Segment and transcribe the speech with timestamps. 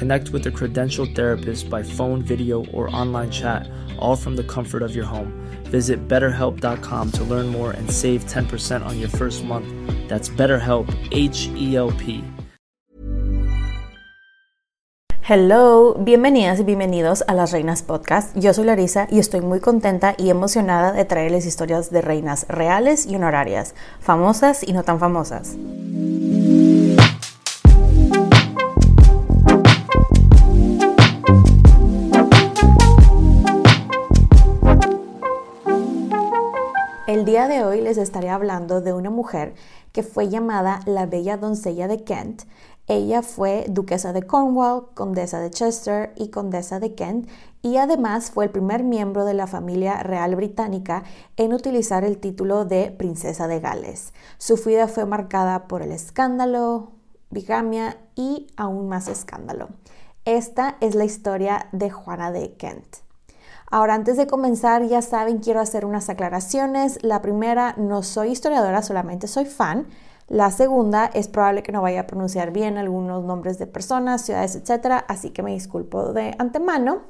[0.00, 4.82] Connect with a credentialed therapist by phone, video, or online chat, all from the comfort
[4.82, 5.30] of your home.
[5.64, 9.68] Visit betterhelp.com to learn more and save 10% on your first month.
[10.08, 12.24] That's BetterHelp, H E L P.
[15.20, 18.34] Hello, bienvenidas y bienvenidos a Las Reinas Podcast.
[18.38, 23.04] Yo soy Larisa y estoy muy contenta y emocionada de traerles historias de reinas reales
[23.04, 25.56] y honorarias, famosas y no tan famosas.
[37.10, 39.54] El día de hoy les estaré hablando de una mujer
[39.90, 42.44] que fue llamada la Bella Doncella de Kent.
[42.86, 47.28] Ella fue duquesa de Cornwall, condesa de Chester y condesa de Kent
[47.62, 51.02] y además fue el primer miembro de la familia real británica
[51.36, 54.12] en utilizar el título de princesa de Gales.
[54.38, 56.92] Su vida fue marcada por el escándalo,
[57.30, 59.70] bigamia y aún más escándalo.
[60.24, 63.09] Esta es la historia de Juana de Kent.
[63.72, 66.98] Ahora, antes de comenzar, ya saben, quiero hacer unas aclaraciones.
[67.02, 69.86] La primera, no soy historiadora, solamente soy fan.
[70.26, 74.56] La segunda, es probable que no vaya a pronunciar bien algunos nombres de personas, ciudades,
[74.56, 75.04] etc.
[75.06, 77.02] Así que me disculpo de antemano.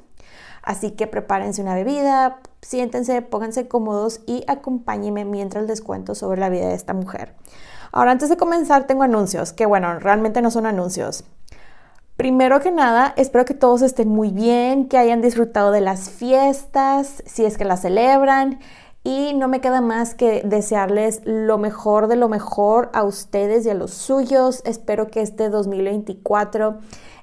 [0.61, 6.49] Así que prepárense una bebida, siéntense, pónganse cómodos y acompáñenme mientras les cuento sobre la
[6.49, 7.33] vida de esta mujer.
[7.91, 11.23] Ahora, antes de comenzar, tengo anuncios, que bueno, realmente no son anuncios.
[12.21, 17.23] Primero que nada, espero que todos estén muy bien, que hayan disfrutado de las fiestas,
[17.25, 18.59] si es que las celebran.
[19.03, 23.71] Y no me queda más que desearles lo mejor de lo mejor a ustedes y
[23.71, 24.61] a los suyos.
[24.65, 26.77] Espero que este 2024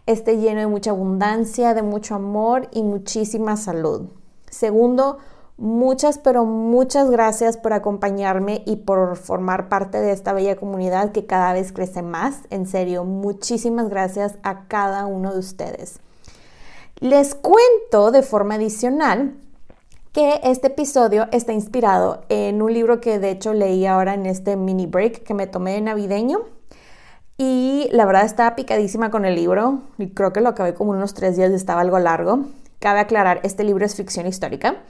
[0.06, 4.08] esté lleno de mucha abundancia, de mucho amor y muchísima salud.
[4.50, 5.18] Segundo,
[5.58, 11.26] Muchas, pero muchas gracias por acompañarme y por formar parte de esta bella comunidad que
[11.26, 12.42] cada vez crece más.
[12.50, 15.98] En serio, muchísimas gracias a cada uno de ustedes.
[17.00, 19.34] Les cuento de forma adicional
[20.12, 24.54] que este episodio está inspirado en un libro que de hecho leí ahora en este
[24.54, 26.42] mini break que me tomé de navideño.
[27.36, 29.80] Y la verdad estaba picadísima con el libro.
[29.98, 32.44] Y creo que lo acabé como unos tres días, estaba algo largo.
[32.78, 34.84] Cabe aclarar, este libro es ficción histórica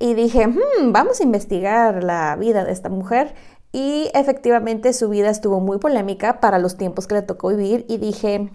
[0.00, 3.34] y dije, hmm, vamos a investigar la vida de esta mujer.
[3.70, 7.98] Y efectivamente su vida estuvo muy polémica para los tiempos que le tocó vivir y
[7.98, 8.50] dije,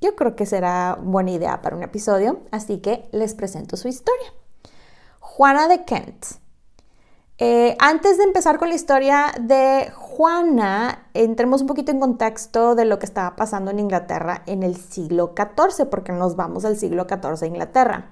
[0.00, 4.32] yo creo que será buena idea para un episodio, así que les presento su historia.
[5.18, 6.26] Juana de Kent.
[7.38, 12.84] Eh, antes de empezar con la historia de Juana, entremos un poquito en contexto de
[12.84, 17.06] lo que estaba pasando en Inglaterra en el siglo XIV, porque nos vamos al siglo
[17.08, 18.10] XIV de Inglaterra.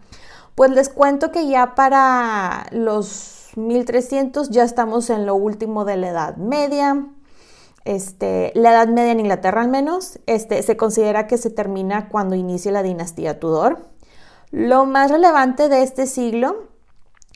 [0.58, 6.08] Pues les cuento que ya para los 1300 ya estamos en lo último de la
[6.08, 7.06] Edad Media.
[7.84, 12.34] Este, la Edad Media en Inglaterra al menos, este, se considera que se termina cuando
[12.34, 13.86] inicia la dinastía Tudor.
[14.50, 16.64] Lo más relevante de este siglo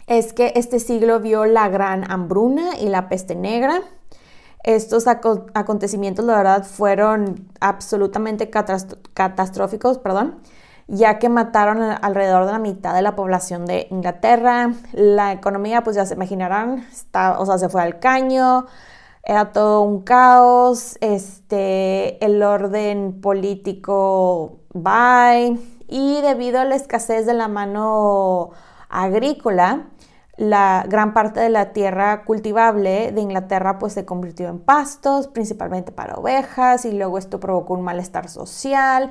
[0.09, 3.83] es que este siglo vio la gran hambruna y la peste negra.
[4.65, 10.43] Estos acontecimientos, la verdad, fueron absolutamente catastróficos, perdón,
[10.93, 14.75] ya que mataron alrededor de la mitad de la población de Inglaterra.
[14.93, 18.67] La economía, pues ya se imaginarán, está, o sea, se fue al caño,
[19.25, 25.59] era todo un caos, este, el orden político bye,
[25.89, 28.51] y debido a la escasez de la mano
[28.91, 29.87] agrícola,
[30.37, 35.91] la gran parte de la tierra cultivable de Inglaterra pues se convirtió en pastos, principalmente
[35.91, 39.11] para ovejas, y luego esto provocó un malestar social,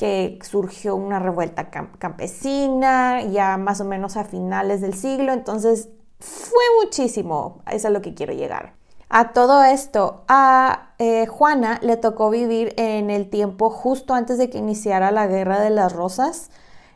[0.00, 6.62] que surgió una revuelta campesina ya más o menos a finales del siglo, entonces fue
[6.82, 8.72] muchísimo, es a lo que quiero llegar.
[9.10, 14.48] A todo esto, a eh, Juana le tocó vivir en el tiempo justo antes de
[14.48, 16.50] que iniciara la Guerra de las Rosas,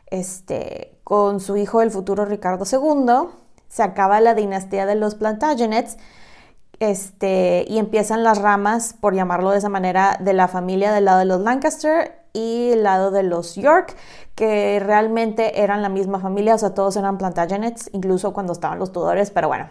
[0.07, 3.29] este, con su hijo el futuro Ricardo II.
[3.67, 5.97] Se acaba la dinastía de los Plantagenets
[6.79, 11.19] este, y empiezan las ramas, por llamarlo de esa manera, de la familia del lado
[11.19, 13.95] de los Lancaster y el lado de los York,
[14.35, 18.91] que realmente eran la misma familia, o sea, todos eran Plantagenets, incluso cuando estaban los
[18.91, 19.69] Tudores, pero bueno,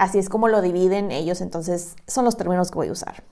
[0.00, 3.22] Así es como lo dividen ellos, entonces son los términos que voy a usar.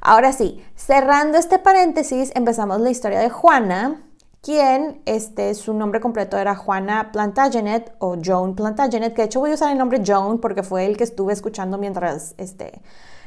[0.00, 4.00] Ahora sí, cerrando este paréntesis, empezamos la historia de Juana,
[4.40, 9.50] quien este, su nombre completo era Juana Plantagenet o Joan Plantagenet, que de hecho voy
[9.50, 12.80] a usar el nombre Joan porque fue el que estuve escuchando mientras este,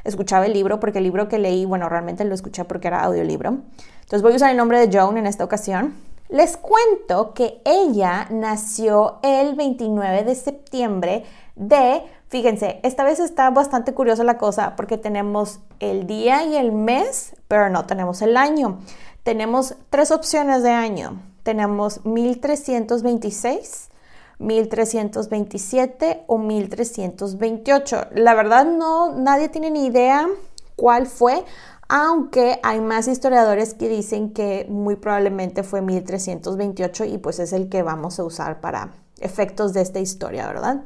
[0.04, 3.58] escuchaba el libro, porque el libro que leí, bueno, realmente lo escuché porque era audiolibro.
[4.02, 5.94] Entonces voy a usar el nombre de Joan en esta ocasión.
[6.28, 11.24] Les cuento que ella nació el 29 de septiembre
[11.56, 12.02] de
[12.34, 17.36] Fíjense, esta vez está bastante curiosa la cosa porque tenemos el día y el mes,
[17.46, 18.78] pero no tenemos el año.
[19.22, 21.22] Tenemos tres opciones de año.
[21.44, 23.88] Tenemos 1326,
[24.38, 28.08] 1327 o 1328.
[28.14, 30.28] La verdad no, nadie tiene ni idea
[30.76, 31.44] cuál fue,
[31.88, 37.68] aunque hay más historiadores que dicen que muy probablemente fue 1328 y pues es el
[37.68, 40.84] que vamos a usar para efectos de esta historia, ¿verdad?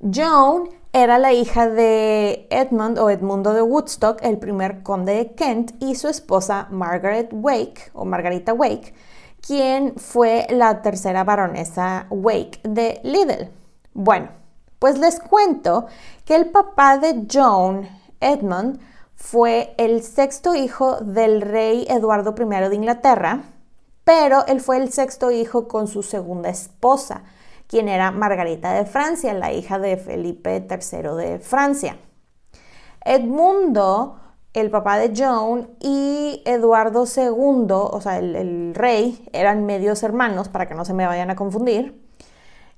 [0.00, 5.72] Joan era la hija de Edmund o Edmundo de Woodstock, el primer conde de Kent,
[5.78, 8.94] y su esposa Margaret Wake o Margarita Wake,
[9.40, 13.50] quien fue la tercera baronesa Wake de Liddell.
[13.94, 14.28] Bueno,
[14.78, 15.86] pues les cuento
[16.24, 17.88] que el papá de Joan,
[18.20, 18.80] Edmund,
[19.14, 23.42] fue el sexto hijo del rey Eduardo I de Inglaterra,
[24.04, 27.22] pero él fue el sexto hijo con su segunda esposa,
[27.66, 31.98] quien era Margarita de Francia, la hija de Felipe III de Francia.
[33.04, 34.19] Edmundo,
[34.54, 40.66] el papá de Joan, y Eduardo II, o sea, el, rey, eran medios hermanos, para
[40.66, 42.00] que no se me vayan a confundir.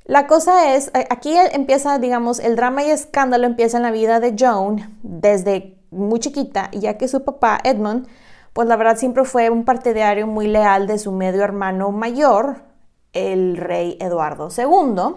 [0.04, 4.34] La cosa es, aquí empieza, digamos, el drama y escándalo empieza en la vida de
[4.38, 8.08] Joan desde muy chiquita, ya que su papá, Edmund,
[8.52, 12.64] pues la verdad siempre fue un partidario muy leal de su medio hermano mayor,
[13.12, 15.14] el rey Eduardo II,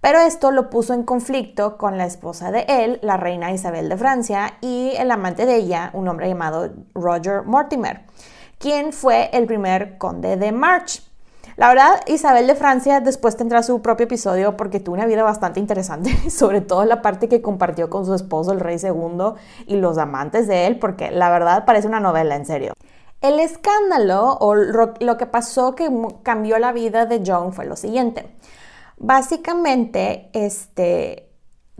[0.00, 3.96] pero esto lo puso en conflicto con la esposa de él, la reina Isabel de
[3.96, 8.00] Francia, y el amante de ella, un hombre llamado Roger Mortimer,
[8.58, 11.02] quien fue el primer conde de March.
[11.56, 15.60] La verdad, Isabel de Francia después tendrá su propio episodio porque tuvo una vida bastante
[15.60, 19.36] interesante, sobre todo la parte que compartió con su esposo, el rey segundo,
[19.66, 22.72] y los amantes de él, porque la verdad parece una novela, en serio.
[23.20, 25.90] El escándalo o lo que pasó que
[26.22, 28.30] cambió la vida de Joan fue lo siguiente.
[29.02, 31.32] Básicamente, este,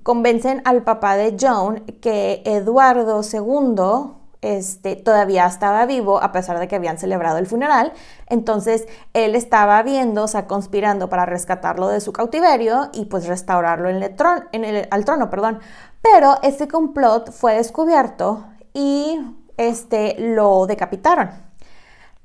[0.02, 6.66] convencen al papá de Joan que Eduardo II este, todavía estaba vivo a pesar de
[6.66, 7.92] que habían celebrado el funeral.
[8.26, 13.90] Entonces él estaba viendo, o sea, conspirando para rescatarlo de su cautiverio y pues restaurarlo
[13.90, 14.14] en el
[14.52, 15.28] en el, al trono.
[15.28, 15.60] Perdón.
[16.00, 19.20] Pero este complot fue descubierto y
[19.58, 21.50] este, lo decapitaron.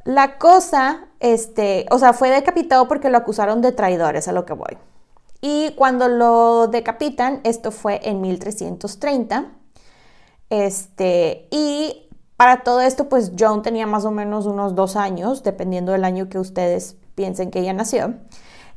[0.05, 4.53] La cosa, este, o sea, fue decapitado porque lo acusaron de traidores, a lo que
[4.53, 4.77] voy.
[5.41, 9.45] Y cuando lo decapitan, esto fue en 1330.
[10.51, 15.93] Este, y para todo esto, pues Joan tenía más o menos unos dos años, dependiendo
[15.93, 18.13] del año que ustedes piensen que ella nació.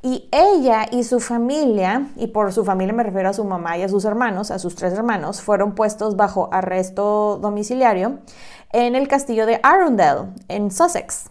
[0.01, 3.83] Y ella y su familia, y por su familia me refiero a su mamá y
[3.83, 8.21] a sus hermanos, a sus tres hermanos, fueron puestos bajo arresto domiciliario
[8.73, 11.29] en el castillo de Arundel, en Sussex.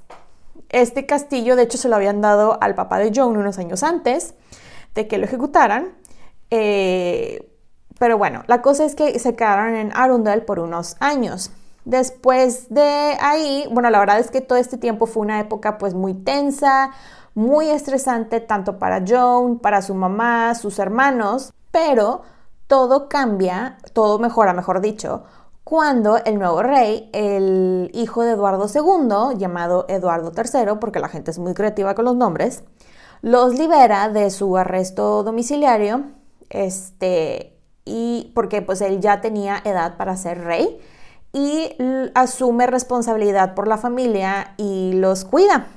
[0.69, 4.35] Este castillo, de hecho, se lo habían dado al papá de Joan unos años antes
[4.95, 5.93] de que lo ejecutaran.
[6.49, 7.53] Eh,
[7.99, 11.51] pero bueno, la cosa es que se quedaron en Arundel por unos años.
[11.85, 15.93] Después de ahí, bueno, la verdad es que todo este tiempo fue una época pues
[15.93, 16.91] muy tensa,
[17.33, 22.23] muy estresante tanto para Joan, para su mamá, sus hermanos, pero
[22.67, 25.23] todo cambia, todo mejora, mejor dicho,
[25.67, 31.29] cuando el nuevo rey, el hijo de Eduardo II, llamado Eduardo III, porque la gente
[31.29, 32.63] es muy creativa con los nombres,
[33.21, 36.03] los libera de su arresto domiciliario,
[36.49, 40.79] este, y porque pues él ya tenía edad para ser rey
[41.33, 41.75] y
[42.15, 45.67] asume responsabilidad por la familia y los cuida,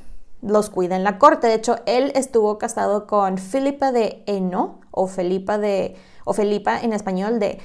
[0.41, 1.49] los cuida en la corte.
[1.49, 6.93] De hecho, él estuvo casado con Filipa de Eno o Felipa de o Felipa en
[6.93, 7.59] español de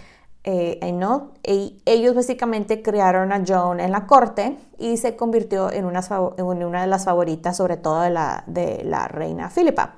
[0.47, 5.85] eh, Eno y ellos básicamente criaron a Joan en la corte y se convirtió en
[5.85, 6.01] una,
[6.37, 9.95] en una de las favoritas, sobre todo de la, de la reina Filipa.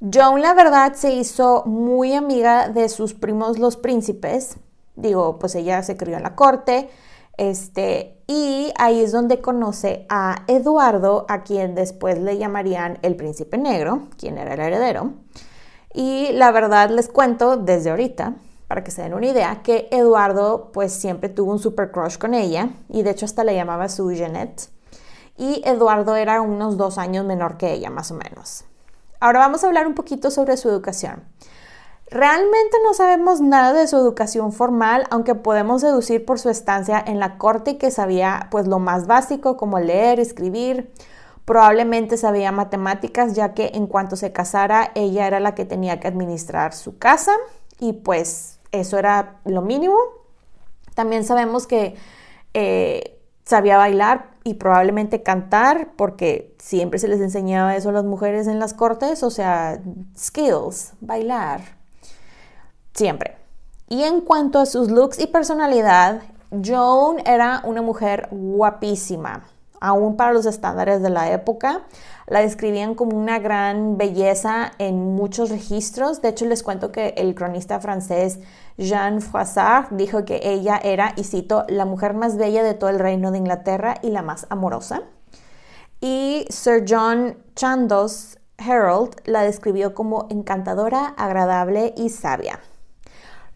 [0.00, 4.56] Joan, la verdad, se hizo muy amiga de sus primos los príncipes.
[4.94, 6.90] Digo, pues ella se crió en la corte.
[7.38, 13.56] Este, y ahí es donde conoce a Eduardo, a quien después le llamarían el príncipe
[13.56, 15.12] negro, quien era el heredero.
[15.94, 18.34] Y la verdad les cuento desde ahorita,
[18.70, 22.34] para que se den una idea, que Eduardo pues siempre tuvo un super crush con
[22.34, 24.68] ella y de hecho hasta le llamaba su Jeanette.
[25.36, 28.62] Y Eduardo era unos dos años menor que ella, más o menos.
[29.18, 31.24] Ahora vamos a hablar un poquito sobre su educación.
[32.12, 37.18] Realmente no sabemos nada de su educación formal, aunque podemos deducir por su estancia en
[37.18, 40.92] la corte que sabía pues lo más básico como leer, escribir.
[41.44, 46.06] Probablemente sabía matemáticas ya que en cuanto se casara ella era la que tenía que
[46.06, 47.32] administrar su casa
[47.80, 49.96] y pues eso era lo mínimo.
[50.94, 51.96] También sabemos que
[52.54, 58.46] eh, sabía bailar y probablemente cantar, porque siempre se les enseñaba eso a las mujeres
[58.46, 59.80] en las cortes, o sea,
[60.16, 61.60] skills, bailar,
[62.94, 63.36] siempre.
[63.88, 69.44] Y en cuanto a sus looks y personalidad, Joan era una mujer guapísima,
[69.80, 71.82] aún para los estándares de la época.
[72.26, 76.22] La describían como una gran belleza en muchos registros.
[76.22, 78.38] De hecho, les cuento que el cronista francés
[78.78, 82.98] Jean Froissart dijo que ella era, y cito, la mujer más bella de todo el
[82.98, 85.02] reino de Inglaterra y la más amorosa.
[86.00, 92.60] Y Sir John Chandos Herald la describió como encantadora, agradable y sabia.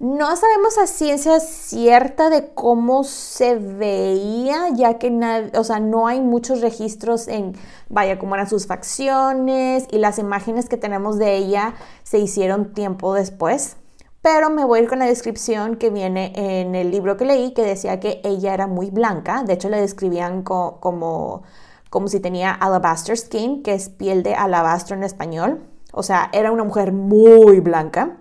[0.01, 5.09] No sabemos a ciencia cierta de cómo se veía, ya que
[5.57, 7.53] o sea, no hay muchos registros en,
[7.89, 13.15] vaya, cómo eran sus facciones y las imágenes que tenemos de ella se hicieron tiempo
[13.15, 13.77] después.
[14.21, 17.53] Pero me voy a ir con la descripción que viene en el libro que leí,
[17.53, 19.45] que decía que ella era muy blanca.
[19.45, 21.43] De hecho, la describían como,
[21.91, 25.63] como si tenía alabaster skin, que es piel de alabastro en español.
[25.93, 28.19] O sea, era una mujer muy blanca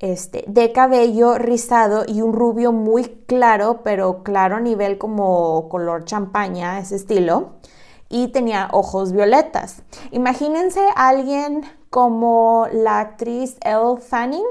[0.00, 6.04] este, de cabello rizado y un rubio muy claro, pero claro a nivel como color
[6.06, 7.50] champaña, ese estilo.
[8.08, 9.82] Y tenía ojos violetas.
[10.10, 14.46] Imagínense a alguien como la actriz Elle Fanning,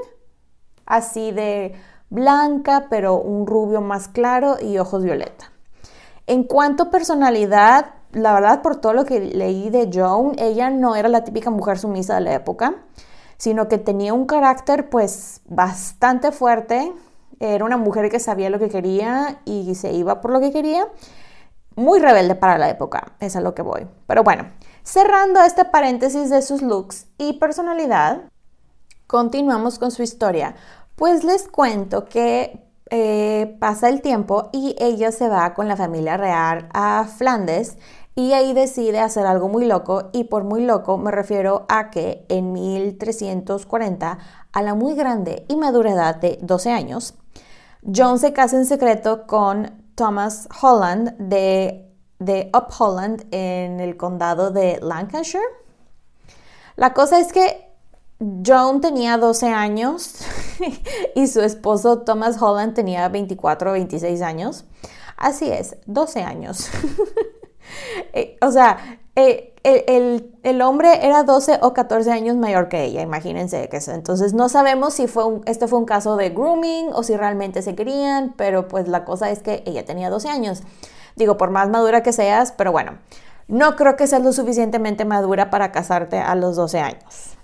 [0.86, 1.74] así de
[2.08, 5.52] blanca, pero un rubio más claro y ojos violeta.
[6.26, 10.96] En cuanto a personalidad, la verdad, por todo lo que leí de Joan, ella no
[10.96, 12.76] era la típica mujer sumisa de la época
[13.40, 16.92] sino que tenía un carácter pues bastante fuerte,
[17.38, 20.86] era una mujer que sabía lo que quería y se iba por lo que quería,
[21.74, 23.86] muy rebelde para la época, es a lo que voy.
[24.06, 24.50] Pero bueno,
[24.82, 28.24] cerrando este paréntesis de sus looks y personalidad,
[29.06, 30.54] continuamos con su historia.
[30.94, 36.18] Pues les cuento que eh, pasa el tiempo y ella se va con la familia
[36.18, 37.78] real a Flandes
[38.14, 42.26] y ahí decide hacer algo muy loco y por muy loco me refiero a que
[42.28, 44.18] en 1340
[44.52, 47.14] a la muy grande y madura edad de 12 años,
[47.82, 51.88] John se casa en secreto con Thomas Holland de,
[52.18, 55.44] de Up Holland en el condado de Lancashire.
[56.76, 57.70] La cosa es que
[58.44, 60.16] John tenía 12 años
[61.14, 64.64] y su esposo Thomas Holland tenía 24 o 26 años.
[65.16, 66.68] Así es, 12 años.
[68.12, 73.68] Eh, o sea, eh, el, hombre era 12 o 14 años mayor que ella, imagínense
[73.68, 73.92] que eso.
[73.92, 77.74] Entonces no sabemos si fue este fue un caso de grooming o si realmente se
[77.74, 80.62] querían, pero pues la cosa es que ella tenía 12 años.
[81.16, 82.98] Digo, por más madura que seas, pero bueno,
[83.48, 87.36] no creo que seas lo suficientemente madura para casarte a los 12 años.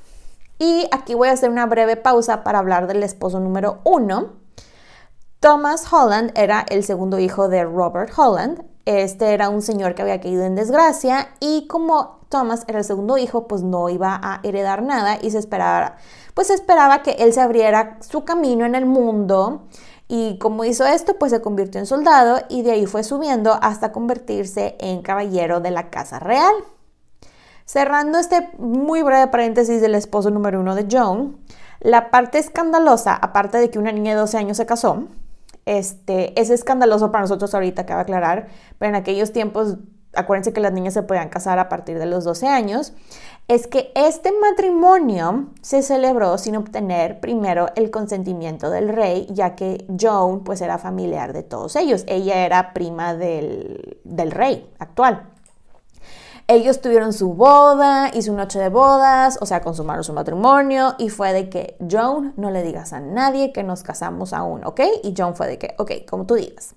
[0.59, 4.35] Y aquí voy a hacer una breve pausa para hablar del esposo número uno.
[5.41, 10.21] Thomas Holland era el segundo hijo de Robert Holland, este era un señor que había
[10.21, 14.83] caído en desgracia y como Thomas era el segundo hijo, pues no iba a heredar
[14.83, 15.97] nada y se esperaba,
[16.35, 19.67] pues esperaba que él se abriera su camino en el mundo.
[20.09, 23.91] Y como hizo esto, pues se convirtió en soldado y de ahí fue subiendo hasta
[23.91, 26.55] convertirse en caballero de la Casa Real.
[27.65, 31.37] Cerrando este muy breve paréntesis del esposo número uno de Joan,
[31.81, 35.09] la parte escandalosa, aparte de que una niña de 12 años se casó,
[35.67, 38.47] Este, es escandaloso para nosotros ahorita, cabe aclarar,
[38.79, 39.79] pero en aquellos tiempos,
[40.15, 42.95] acuérdense que las niñas se podían casar a partir de los 12 años,
[43.49, 49.87] es que este matrimonio se celebró sin obtener primero el consentimiento del rey, ya que
[50.01, 52.05] Joan pues era familiar de todos ellos.
[52.09, 55.36] Ella era prima del, del rey actual.
[56.49, 61.09] Ellos tuvieron su boda y su noche de bodas, o sea, consumaron su matrimonio y
[61.09, 64.81] fue de que, Joan, no le digas a nadie que nos casamos aún, ¿ok?
[65.03, 66.77] Y Joan fue de que, ok, como tú digas.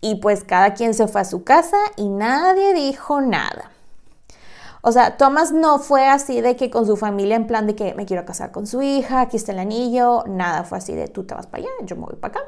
[0.00, 3.70] Y pues cada quien se fue a su casa y nadie dijo nada.
[4.80, 7.94] O sea, Thomas no fue así de que con su familia en plan de que
[7.94, 11.24] me quiero casar con su hija, aquí está el anillo, nada, fue así de tú
[11.24, 12.46] te vas para allá, yo me voy para acá.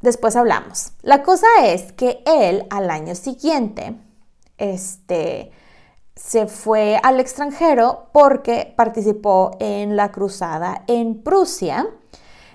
[0.00, 0.92] Después hablamos.
[1.02, 3.96] La cosa es que él al año siguiente
[4.58, 5.52] este,
[6.18, 11.86] se fue al extranjero porque participó en la cruzada en Prusia.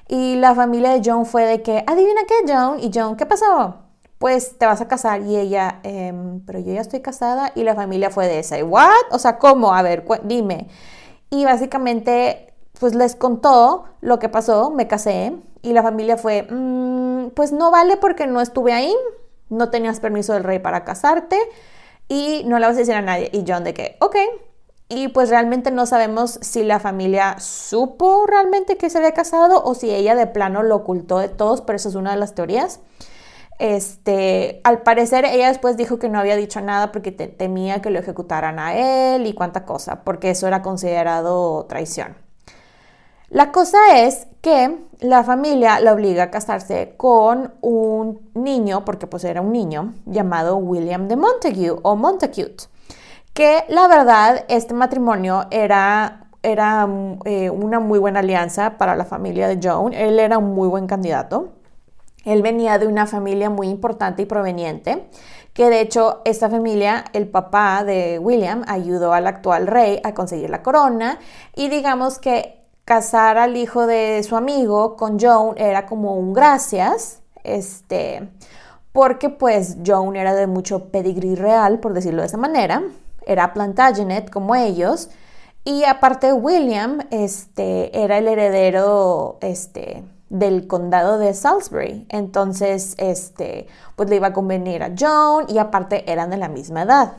[0.09, 2.79] Y la familia de John fue de que, adivina qué, John.
[2.79, 3.75] Y John, ¿qué pasó?
[4.19, 5.21] Pues te vas a casar.
[5.21, 7.51] Y ella, em, pero yo ya estoy casada.
[7.55, 8.61] Y la familia fue de esa.
[8.63, 9.11] ¿What?
[9.11, 9.73] O sea, ¿cómo?
[9.73, 10.67] A ver, dime.
[11.29, 14.71] Y básicamente, pues les contó lo que pasó.
[14.71, 15.33] Me casé.
[15.61, 18.93] Y la familia fue, mm, pues no vale porque no estuve ahí.
[19.49, 21.39] No tenías permiso del rey para casarte
[22.07, 23.29] y no le vas a decir a nadie.
[23.33, 24.15] Y John de que, ok.
[24.89, 29.73] Y pues realmente no sabemos si la familia supo realmente que se había casado o
[29.73, 32.79] si ella de plano lo ocultó de todos, pero esa es una de las teorías.
[33.59, 37.99] Este, al parecer ella después dijo que no había dicho nada porque temía que lo
[37.99, 42.17] ejecutaran a él y cuánta cosa, porque eso era considerado traición.
[43.33, 49.23] La cosa es que la familia la obliga a casarse con un niño, porque pues
[49.23, 52.65] era un niño, llamado William de Montague o Montacute,
[53.33, 56.87] que la verdad este matrimonio era, era
[57.25, 60.85] eh, una muy buena alianza para la familia de Joan, él era un muy buen
[60.85, 61.53] candidato,
[62.25, 65.07] él venía de una familia muy importante y proveniente,
[65.53, 70.51] que de hecho esta familia, el papá de William, ayudó al actual rey a conseguir
[70.51, 71.19] la corona.
[71.55, 77.21] Y digamos que casar al hijo de su amigo con Joan era como un gracias,
[77.43, 78.29] este,
[78.91, 82.83] porque pues Joan era de mucho pedigrí real, por decirlo de esa manera,
[83.25, 85.09] era Plantagenet como ellos,
[85.63, 94.09] y aparte William, este, era el heredero, este, del condado de Salisbury, entonces, este, pues
[94.09, 97.13] le iba a convenir a Joan y aparte eran de la misma edad.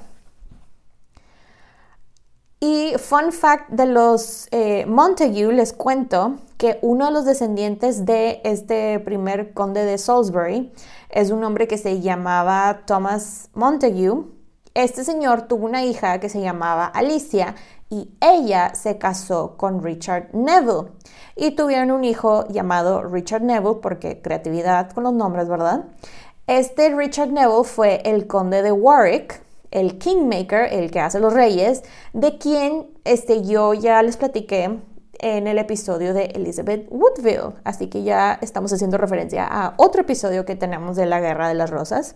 [2.66, 8.40] Y fun fact de los eh, Montague, les cuento que uno de los descendientes de
[8.42, 10.72] este primer conde de Salisbury
[11.10, 14.14] es un hombre que se llamaba Thomas Montague.
[14.72, 17.54] Este señor tuvo una hija que se llamaba Alicia
[17.90, 20.90] y ella se casó con Richard Neville
[21.36, 25.84] y tuvieron un hijo llamado Richard Neville porque creatividad con los nombres, ¿verdad?
[26.46, 29.43] Este Richard Neville fue el conde de Warwick
[29.74, 31.82] el Kingmaker, el que hace los reyes,
[32.14, 34.80] de quien este, yo ya les platiqué
[35.18, 37.54] en el episodio de Elizabeth Woodville.
[37.64, 41.54] Así que ya estamos haciendo referencia a otro episodio que tenemos de la Guerra de
[41.54, 42.14] las Rosas.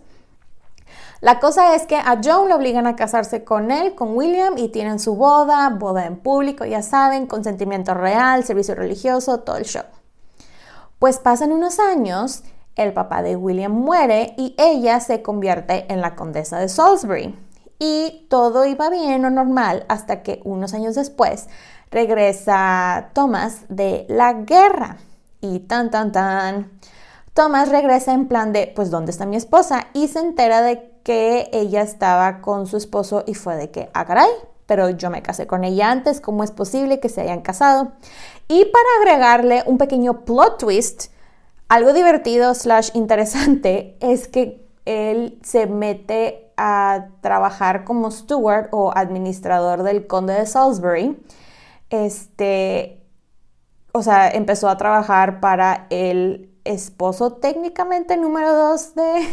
[1.21, 4.69] La cosa es que a Joan le obligan a casarse con él, con William, y
[4.69, 9.83] tienen su boda, boda en público, ya saben, consentimiento real, servicio religioso, todo el show.
[10.97, 12.43] Pues pasan unos años,
[12.75, 17.48] el papá de William muere y ella se convierte en la condesa de Salisbury
[17.79, 21.47] y todo iba bien o normal hasta que unos años después
[21.89, 24.97] regresa Thomas de la guerra.
[25.41, 26.71] Y tan tan tan.
[27.33, 31.49] Thomas regresa en plan de pues dónde está mi esposa y se entera de que
[31.53, 34.29] ella estaba con su esposo y fue de que ah caray
[34.65, 37.93] pero yo me casé con ella antes cómo es posible que se hayan casado
[38.49, 41.11] y para agregarle un pequeño plot twist
[41.69, 49.83] algo divertido slash interesante es que él se mete a trabajar como steward o administrador
[49.83, 51.17] del conde de Salisbury,
[51.89, 53.01] este,
[53.93, 59.25] o sea, empezó a trabajar para el esposo técnicamente número dos de,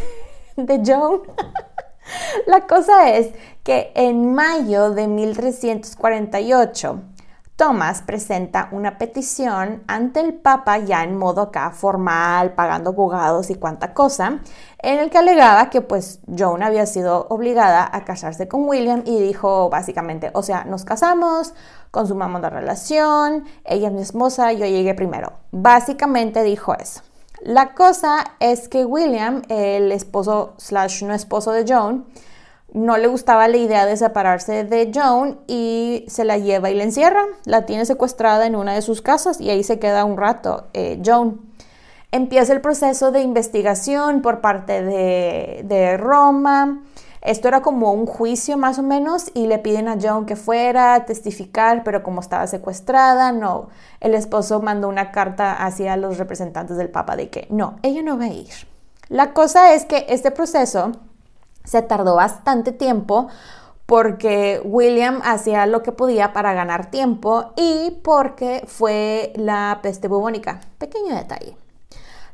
[0.57, 1.21] de Joan.
[2.47, 3.33] La cosa es
[3.65, 7.03] que en mayo de 1348,
[7.57, 13.55] Thomas presenta una petición ante el Papa ya en modo acá formal, pagando abogados y
[13.55, 14.41] cuanta cosa,
[14.79, 19.19] en el que alegaba que pues Joan había sido obligada a casarse con William y
[19.21, 21.55] dijo básicamente, o sea, nos casamos,
[21.91, 25.33] consumamos la relación, ella es mi esposa, yo llegué primero.
[25.51, 27.01] Básicamente dijo eso.
[27.41, 32.05] La cosa es que William, el esposo slash no esposo de Joan,
[32.73, 36.85] no le gustaba la idea de separarse de Joan y se la lleva y la
[36.85, 37.25] encierra.
[37.45, 41.01] La tiene secuestrada en una de sus casas y ahí se queda un rato eh,
[41.05, 41.41] Joan.
[42.13, 46.83] empieza el proceso de investigación por parte de, de Roma.
[47.23, 50.95] Esto era como un juicio más o menos y le piden a Joan que fuera
[50.95, 53.69] a testificar, pero como estaba secuestrada, no.
[54.01, 58.19] El esposo mandó una carta hacia los representantes del Papa de que no, ella no
[58.19, 58.53] va a ir.
[59.09, 60.93] La cosa es que este proceso
[61.67, 63.29] se tardó bastante tiempo
[63.85, 70.61] porque William hacía lo que podía para ganar tiempo y porque fue la peste bubónica.
[70.79, 71.57] Pequeño detalle.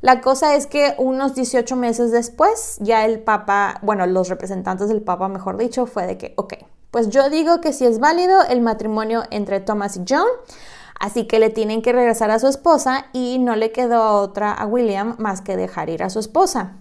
[0.01, 5.03] La cosa es que unos 18 meses después, ya el Papa, bueno, los representantes del
[5.03, 6.55] Papa, mejor dicho, fue de que, ok,
[6.90, 10.27] pues yo digo que sí es válido el matrimonio entre Thomas y John,
[10.99, 14.66] así que le tienen que regresar a su esposa y no le quedó otra a
[14.66, 16.73] William más que dejar ir a su esposa.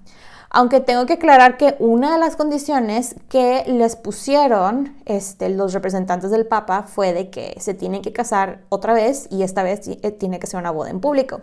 [0.54, 6.30] Aunque tengo que aclarar que una de las condiciones que les pusieron este, los representantes
[6.30, 10.12] del Papa fue de que se tienen que casar otra vez y esta vez eh,
[10.12, 11.40] tiene que ser una boda en público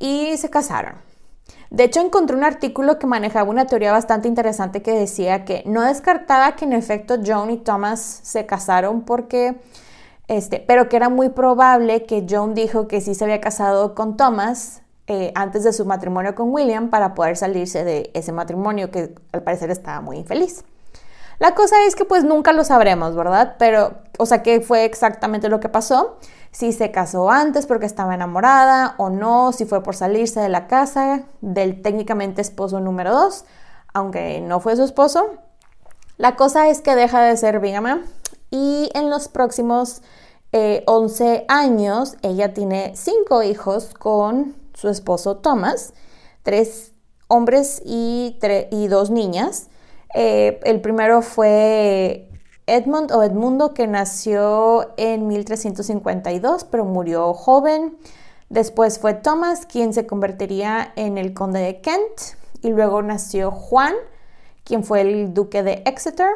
[0.00, 0.94] y se casaron.
[1.70, 5.82] De hecho, encontré un artículo que manejaba una teoría bastante interesante que decía que no
[5.82, 9.60] descartaba que en efecto Joan y Thomas se casaron porque,
[10.26, 14.16] este, pero que era muy probable que Joan dijo que sí se había casado con
[14.16, 19.14] Thomas eh, antes de su matrimonio con William para poder salirse de ese matrimonio que
[19.32, 20.64] al parecer estaba muy infeliz.
[21.38, 23.56] La cosa es que pues nunca lo sabremos, ¿verdad?
[23.58, 26.18] Pero, o sea, ¿qué fue exactamente lo que pasó?
[26.54, 30.68] si se casó antes porque estaba enamorada o no, si fue por salirse de la
[30.68, 33.44] casa del técnicamente esposo número 2,
[33.92, 35.30] aunque no fue su esposo.
[36.16, 38.02] La cosa es que deja de ser bígama
[38.52, 40.02] y en los próximos
[40.52, 45.94] 11 eh, años ella tiene cinco hijos con su esposo Thomas,
[46.42, 46.92] tres
[47.28, 48.38] hombres y,
[48.70, 49.68] y dos niñas.
[50.14, 52.28] Eh, el primero fue
[52.66, 57.96] Edmund o Edmundo, que nació en 1352, pero murió joven.
[58.48, 62.38] Después fue Thomas, quien se convertiría en el conde de Kent.
[62.62, 63.94] Y luego nació Juan,
[64.64, 66.30] quien fue el duque de Exeter.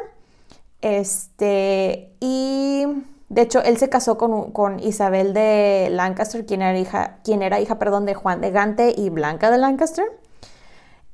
[0.81, 2.85] Este, y
[3.29, 7.77] de hecho, él se casó con, Isabel de Lancaster, quien era hija, quien era hija
[7.77, 10.05] perdón, de Juan de Gante y Blanca de Lancaster.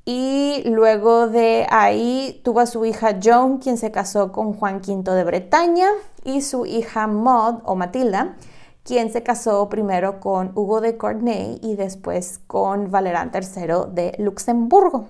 [0.05, 5.11] Y luego de ahí tuvo a su hija Joan, quien se casó con Juan V
[5.11, 5.89] de Bretaña,
[6.23, 8.35] y su hija Maud o Matilda,
[8.83, 15.07] quien se casó primero con Hugo de Courtenay y después con Valerán III de Luxemburgo.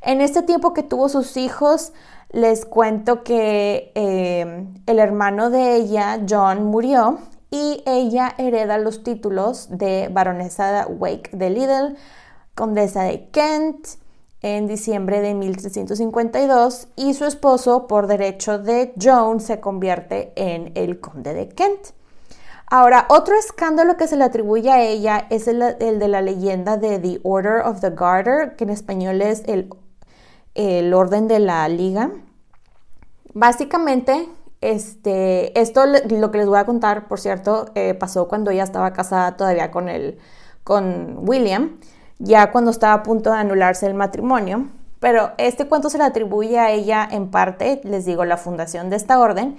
[0.00, 1.92] En este tiempo que tuvo sus hijos,
[2.30, 7.18] les cuento que eh, el hermano de ella, John, murió
[7.50, 11.96] y ella hereda los títulos de baronesa Wake de Lidl,
[12.54, 13.86] condesa de Kent
[14.42, 21.00] en diciembre de 1352 y su esposo por derecho de Joan se convierte en el
[21.00, 21.88] conde de Kent.
[22.70, 26.98] Ahora, otro escándalo que se le atribuye a ella es el, de la leyenda de
[26.98, 29.70] The Order of the Garter, que en español es el,
[30.58, 32.10] el orden de la liga.
[33.32, 34.28] Básicamente,
[34.60, 38.92] este, esto lo que les voy a contar, por cierto, eh, pasó cuando ella estaba
[38.92, 40.18] casada todavía con, el,
[40.64, 41.78] con William
[42.18, 44.68] ya cuando estaba a punto de anularse el matrimonio.
[44.98, 48.96] Pero este cuento se le atribuye a ella en parte, les digo, la fundación de
[48.96, 49.56] esta orden,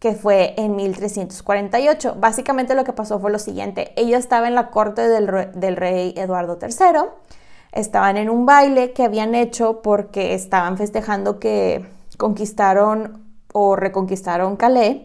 [0.00, 2.16] que fue en 1348.
[2.18, 6.12] Básicamente lo que pasó fue lo siguiente, ella estaba en la corte del, del rey
[6.16, 7.04] Eduardo III,
[7.74, 11.84] estaban en un baile que habían hecho porque estaban festejando que
[12.16, 15.02] conquistaron o reconquistaron Calais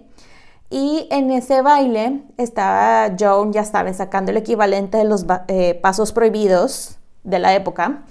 [0.69, 6.11] y en ese baile estaba Joan, ya saben, sacando el equivalente de los eh, pasos
[6.11, 8.03] prohibidos de la época.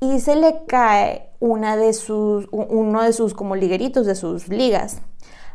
[0.00, 4.98] Y se le cae uno de sus como ligueritos, de sus ligas.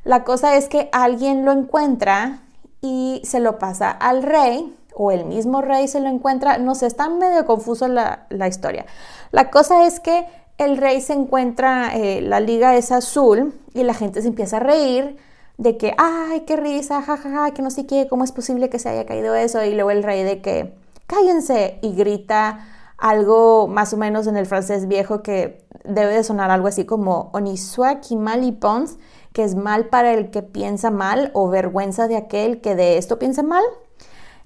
[0.03, 2.43] La cosa es que alguien lo encuentra
[2.81, 6.58] y se lo pasa al rey, o el mismo rey se lo encuentra.
[6.58, 8.86] No sé, está medio confuso la, la historia.
[9.31, 10.25] La cosa es que
[10.58, 14.62] el rey se encuentra, eh, la liga es azul y la gente se empieza a
[14.62, 15.17] reír
[15.58, 18.89] de que, ay, qué risa, jajaja, que no sé qué, cómo es posible que se
[18.89, 19.63] haya caído eso.
[19.63, 20.73] Y luego el rey de que,
[21.08, 22.65] cállense, y grita
[22.97, 27.29] algo más o menos en el francés viejo que debe de sonar algo así como
[27.34, 28.97] Onisua mal y pons,
[29.34, 33.19] que es mal para el que piensa mal o vergüenza de aquel que de esto
[33.19, 33.63] piensa mal.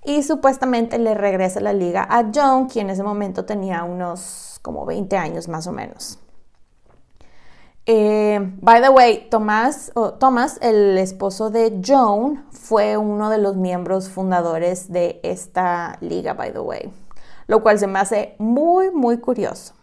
[0.04, 4.86] Y supuestamente le regresa la liga a John, quien en ese momento tenía unos como
[4.86, 6.20] 20 años más o menos.
[7.86, 14.10] Eh, by the way, Thomas, Thomas, el esposo de Joan, fue uno de los miembros
[14.10, 16.94] fundadores de esta liga, by the way,
[17.48, 19.74] lo cual se me hace muy, muy curioso.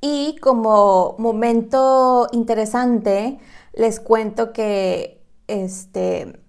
[0.00, 3.38] Y como momento interesante,
[3.74, 6.40] les cuento que este,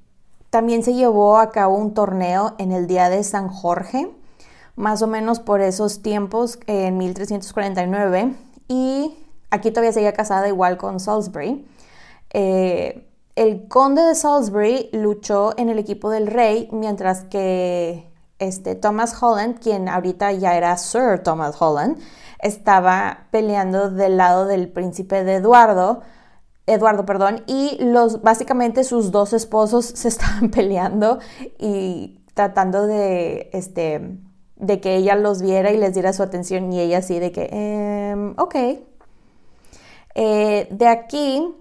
[0.54, 4.08] también se llevó a cabo un torneo en el día de San Jorge
[4.76, 8.36] más o menos por esos tiempos, en 1349,
[8.68, 9.18] y
[9.50, 11.68] aquí todavía seguía casada igual con Salisbury.
[12.32, 19.16] Eh, el conde de Salisbury luchó en el equipo del rey, mientras que este, Thomas
[19.20, 21.98] Holland, quien ahorita ya era Sir Thomas Holland,
[22.38, 26.04] estaba peleando del lado del príncipe de Eduardo,
[26.66, 31.20] Eduardo, perdón, y los básicamente sus dos esposos se estaban peleando
[31.60, 34.20] y tratando de este
[34.56, 37.50] de que ella los viera y les diera su atención y ella así de que,
[37.52, 38.56] em, ok.
[40.16, 41.54] Eh, de aquí,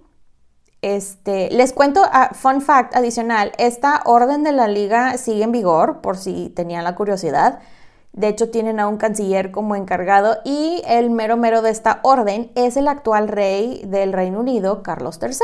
[0.82, 6.00] este, les cuento, uh, fun fact adicional, esta orden de la liga sigue en vigor,
[6.00, 7.60] por si tenían la curiosidad.
[8.12, 12.50] De hecho, tienen a un canciller como encargado y el mero mero de esta orden
[12.54, 15.38] es el actual rey del Reino Unido, Carlos III.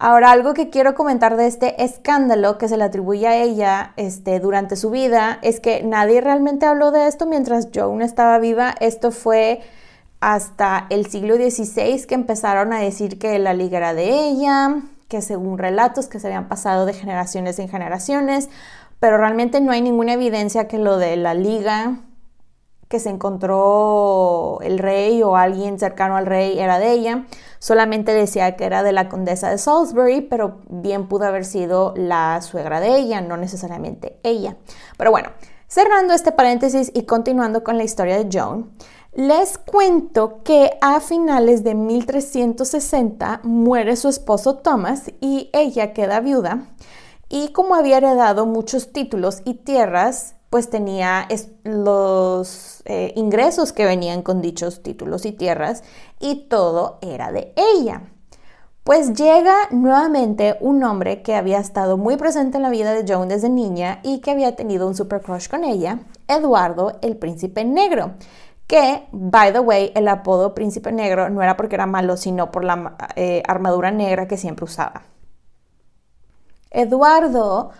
[0.00, 4.38] Ahora, algo que quiero comentar de este escándalo que se le atribuye a ella este,
[4.38, 8.74] durante su vida es que nadie realmente habló de esto mientras Joan estaba viva.
[8.78, 9.60] Esto fue
[10.20, 15.20] hasta el siglo XVI que empezaron a decir que la liga era de ella, que
[15.20, 18.50] según relatos que se habían pasado de generaciones en generaciones,
[19.00, 22.00] pero realmente no hay ninguna evidencia que lo de la liga
[22.88, 27.26] que se encontró el rey o alguien cercano al rey era de ella.
[27.58, 32.40] Solamente decía que era de la condesa de Salisbury, pero bien pudo haber sido la
[32.40, 34.56] suegra de ella, no necesariamente ella.
[34.96, 35.30] Pero bueno,
[35.66, 38.70] cerrando este paréntesis y continuando con la historia de Joan,
[39.12, 46.68] les cuento que a finales de 1360 muere su esposo Thomas y ella queda viuda.
[47.28, 51.28] Y como había heredado muchos títulos y tierras, pues tenía
[51.64, 55.82] los eh, ingresos que venían con dichos títulos y tierras
[56.20, 58.02] y todo era de ella.
[58.82, 63.28] Pues llega nuevamente un hombre que había estado muy presente en la vida de Joan
[63.28, 68.12] desde niña y que había tenido un super crush con ella, Eduardo el Príncipe Negro,
[68.66, 72.64] que, by the way, el apodo Príncipe Negro no era porque era malo, sino por
[72.64, 75.02] la eh, armadura negra que siempre usaba.
[76.70, 77.70] Eduardo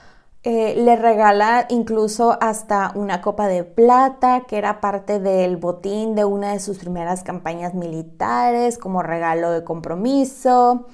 [0.44, 6.24] eh, le regala incluso hasta una copa de plata que era parte del botín de
[6.24, 10.87] una de sus primeras campañas militares como regalo de compromiso.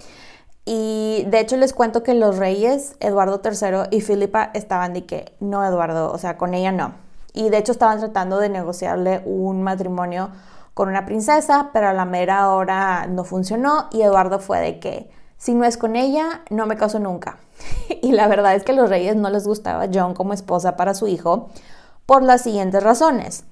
[0.64, 5.36] Y de hecho les cuento que los reyes, Eduardo III y Filipa, estaban de que
[5.40, 6.94] no, Eduardo, o sea, con ella no.
[7.34, 10.30] Y de hecho estaban tratando de negociarle un matrimonio
[10.72, 15.10] con una princesa, pero a la mera hora no funcionó y Eduardo fue de que
[15.36, 17.38] si no es con ella, no me caso nunca.
[18.02, 20.94] y la verdad es que a los reyes no les gustaba John como esposa para
[20.94, 21.48] su hijo
[22.06, 23.44] por las siguientes razones.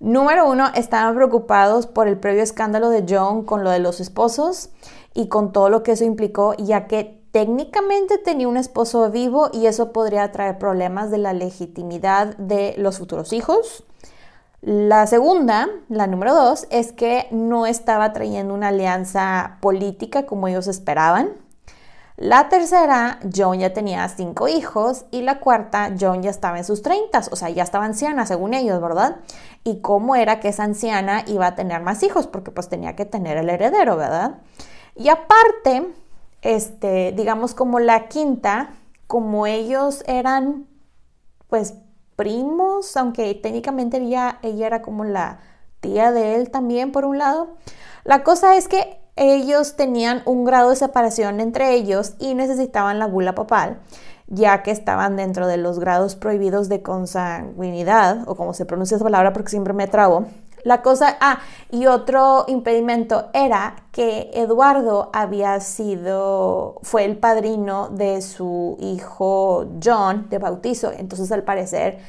[0.00, 4.70] Número uno, estaban preocupados por el previo escándalo de John con lo de los esposos
[5.12, 9.66] y con todo lo que eso implicó, ya que técnicamente tenía un esposo vivo y
[9.66, 13.84] eso podría traer problemas de la legitimidad de los futuros hijos.
[14.60, 20.66] La segunda, la número dos, es que no estaba trayendo una alianza política como ellos
[20.66, 21.30] esperaban.
[22.16, 25.04] La tercera, Joan ya tenía cinco hijos.
[25.12, 28.54] Y la cuarta, Joan ya estaba en sus treintas, o sea, ya estaba anciana según
[28.54, 29.18] ellos, ¿verdad?
[29.62, 33.04] Y cómo era que esa anciana iba a tener más hijos, porque pues tenía que
[33.04, 34.38] tener el heredero, ¿verdad?
[34.96, 35.86] Y aparte,
[36.42, 38.70] este, digamos como la quinta,
[39.06, 40.66] como ellos eran,
[41.48, 41.74] pues
[42.18, 45.38] primos, aunque técnicamente ella, ella era como la
[45.78, 47.54] tía de él también por un lado.
[48.02, 53.06] La cosa es que ellos tenían un grado de separación entre ellos y necesitaban la
[53.06, 53.78] bula papal,
[54.26, 59.04] ya que estaban dentro de los grados prohibidos de consanguinidad, o como se pronuncia esa
[59.04, 60.26] palabra porque siempre me trabo,
[60.68, 68.20] la cosa, ah, y otro impedimento era que Eduardo había sido, fue el padrino de
[68.20, 72.00] su hijo John de bautizo, entonces al parecer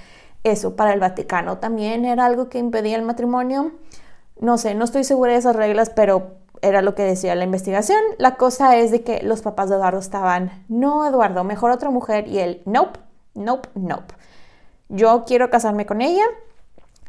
[0.44, 3.72] eso para el Vaticano también era algo que impedía el matrimonio.
[4.42, 8.02] No sé, no estoy segura de esas reglas, pero era lo que decía la investigación.
[8.18, 12.28] La cosa es de que los papás de Eduardo estaban, no, Eduardo, mejor otra mujer,
[12.28, 13.00] y él, nope,
[13.36, 14.14] nope, nope.
[14.90, 16.26] Yo quiero casarme con ella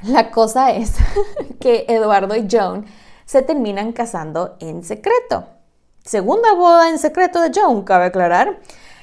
[0.05, 0.95] la cosa es
[1.61, 2.87] que Eduardo y Joan
[3.25, 5.45] se terminan casando en secreto.
[6.05, 8.59] Segunda boda en secreto de Joan, cabe aclarar.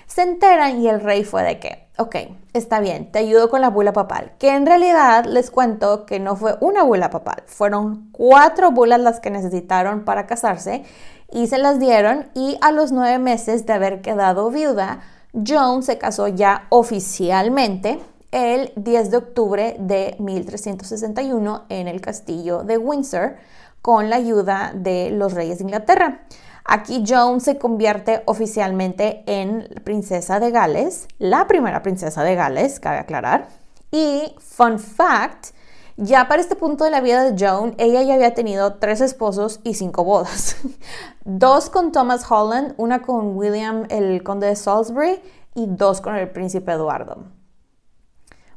[0.08, 2.16] Se enteran y el rey fue de que, ok,
[2.54, 4.34] está bien, te ayudo con la bula papal.
[4.40, 9.20] Que en realidad les cuento que no fue una bula papal, fueron cuatro bulas las
[9.20, 10.84] que necesitaron para casarse
[11.32, 15.02] y se las dieron y a los nueve meses de haber quedado viuda,
[15.34, 18.00] Joan se casó ya oficialmente
[18.32, 23.36] el 10 de octubre de 1361 en el castillo de Windsor
[23.82, 26.22] con la ayuda de los reyes de Inglaterra.
[26.66, 32.98] Aquí Joan se convierte oficialmente en princesa de Gales, la primera princesa de Gales, cabe
[32.98, 33.48] aclarar,
[33.90, 35.56] Y, fun fact,
[35.96, 39.62] ya para este punto de la vida de Joan, ella ya había tenido tres esposos
[39.64, 40.58] y cinco bodas.
[41.24, 45.22] dos con Thomas Holland, una con William, el conde de Salisbury,
[45.56, 47.37] y dos con el príncipe Eduardo.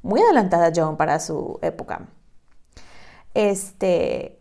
[0.02, 2.08] Muy adelantada Joan para su época.
[3.34, 4.40] Este,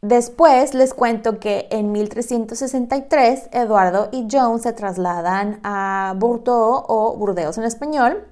[0.00, 7.58] después les cuento que en 1363 Eduardo y Joan se trasladan a Bordeaux o Burdeos
[7.58, 8.26] en español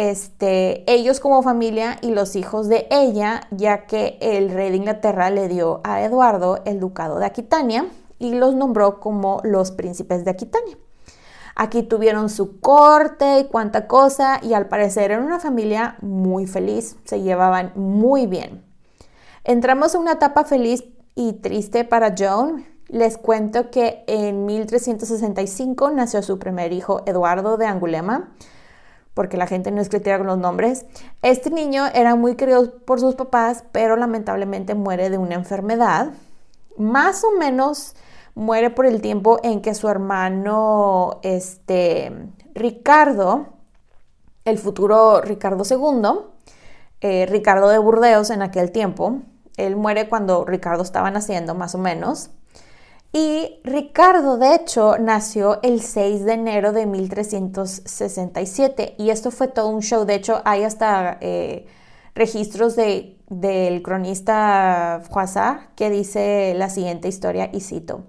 [0.00, 5.28] este, ellos como familia y los hijos de ella, ya que el rey de Inglaterra
[5.28, 7.84] le dio a Eduardo el ducado de Aquitania
[8.20, 10.78] y los nombró como los príncipes de Aquitania.
[11.60, 16.96] Aquí tuvieron su corte y cuánta cosa y al parecer eran una familia muy feliz,
[17.04, 18.64] se llevaban muy bien.
[19.42, 20.84] Entramos en una etapa feliz
[21.16, 22.64] y triste para Joan.
[22.86, 28.30] Les cuento que en 1365 nació su primer hijo Eduardo de Angulema
[29.14, 30.86] porque la gente no es con los nombres.
[31.22, 36.12] Este niño era muy querido por sus papás, pero lamentablemente muere de una enfermedad.
[36.76, 37.96] Más o menos
[38.38, 42.12] muere por el tiempo en que su hermano, este,
[42.54, 43.48] Ricardo,
[44.44, 46.20] el futuro Ricardo II,
[47.00, 49.22] eh, Ricardo de Burdeos en aquel tiempo,
[49.56, 52.30] él muere cuando Ricardo estaba naciendo, más o menos.
[53.12, 59.66] Y Ricardo, de hecho, nació el 6 de enero de 1367 y esto fue todo
[59.68, 60.04] un show.
[60.04, 61.66] De hecho, hay hasta eh,
[62.14, 68.04] registros de, del cronista Froissart que dice la siguiente historia y cito.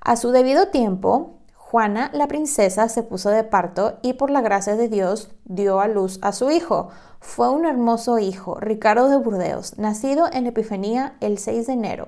[0.00, 4.76] A su debido tiempo, Juana, la princesa, se puso de parto y por la gracia
[4.76, 6.88] de Dios dio a luz a su hijo.
[7.20, 12.06] Fue un hermoso hijo, Ricardo de Burdeos, nacido en Epifanía el 6 de enero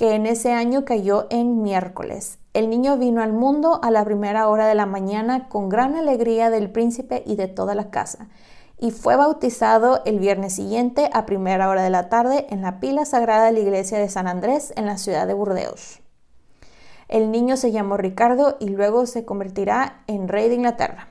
[0.00, 2.38] que en ese año cayó en miércoles.
[2.54, 6.48] El niño vino al mundo a la primera hora de la mañana con gran alegría
[6.48, 8.30] del príncipe y de toda la casa,
[8.80, 13.04] y fue bautizado el viernes siguiente a primera hora de la tarde en la pila
[13.04, 16.00] sagrada de la iglesia de San Andrés en la ciudad de Burdeos.
[17.08, 21.08] El niño se llamó Ricardo y luego se convertirá en rey de Inglaterra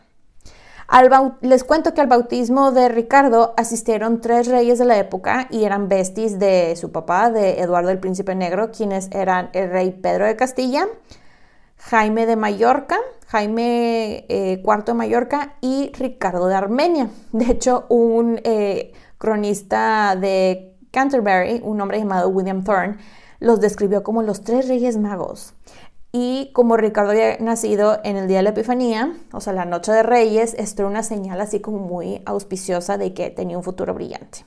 [1.42, 5.88] les cuento que al bautismo de Ricardo asistieron tres reyes de la época y eran
[5.88, 10.36] besties de su papá, de Eduardo el Príncipe Negro, quienes eran el rey Pedro de
[10.36, 10.88] Castilla,
[11.80, 17.10] Jaime de Mallorca, Jaime IV eh, de Mallorca y Ricardo de Armenia.
[17.32, 22.98] De hecho, un eh, cronista de Canterbury, un hombre llamado William Thorne,
[23.40, 25.54] los describió como los tres reyes magos.
[26.12, 29.92] Y como Ricardo había nacido en el día de la Epifanía, o sea, la noche
[29.92, 33.94] de Reyes, esto era una señal así como muy auspiciosa de que tenía un futuro
[33.94, 34.44] brillante.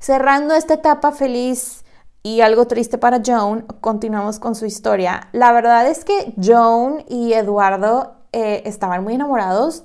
[0.00, 1.84] Cerrando esta etapa feliz
[2.26, 5.28] y algo triste para Joan, continuamos con su historia.
[5.30, 9.84] La verdad es que Joan y Eduardo eh, estaban muy enamorados.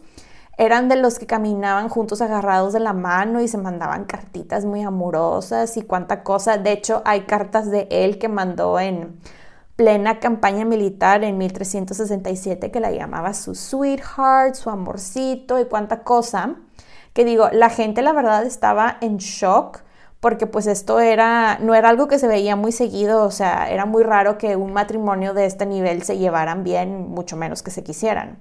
[0.58, 4.82] Eran de los que caminaban juntos agarrados de la mano y se mandaban cartitas muy
[4.82, 6.58] amorosas y cuánta cosa.
[6.58, 9.20] De hecho, hay cartas de él que mandó en
[9.76, 16.56] plena campaña militar en 1367 que la llamaba su sweetheart, su amorcito y cuánta cosa.
[17.14, 19.82] Que digo, la gente la verdad estaba en shock
[20.22, 23.86] porque pues esto era, no era algo que se veía muy seguido, o sea, era
[23.86, 27.84] muy raro que un matrimonio de este nivel se llevaran bien, mucho menos que se
[27.84, 28.40] quisieran.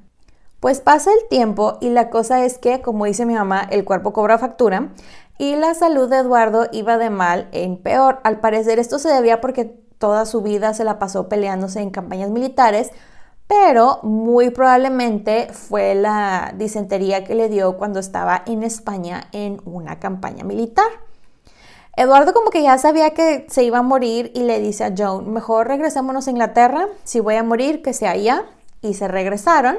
[0.61, 4.13] Pues pasa el tiempo y la cosa es que, como dice mi mamá, el cuerpo
[4.13, 4.91] cobra factura
[5.39, 8.21] y la salud de Eduardo iba de mal en peor.
[8.25, 9.65] Al parecer esto se debía porque
[9.97, 12.91] toda su vida se la pasó peleándose en campañas militares,
[13.47, 19.99] pero muy probablemente fue la disentería que le dio cuando estaba en España en una
[19.99, 20.91] campaña militar.
[22.01, 25.31] Eduardo como que ya sabía que se iba a morir y le dice a Joan,
[25.35, 28.47] mejor regresémonos a Inglaterra, si voy a morir, que sea allá.
[28.81, 29.77] Y se regresaron.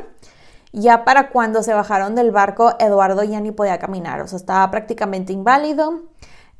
[0.71, 4.69] Ya para cuando se bajaron del barco, Eduardo ya ni podía caminar, o sea, estaba
[4.69, 6.01] prácticamente inválido